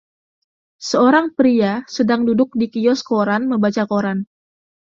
[0.89, 4.19] Seorang pria sedang duduk di kios koran, membaca koran